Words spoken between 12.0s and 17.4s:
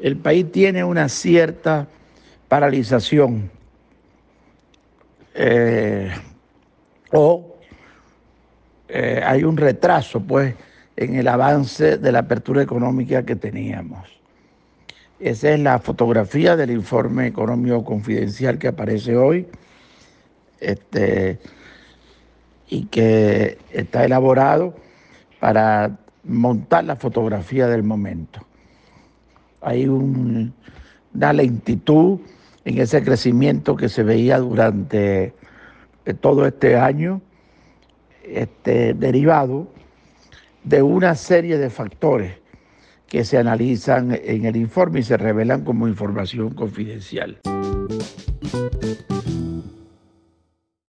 la apertura económica que teníamos. Esa es la fotografía del informe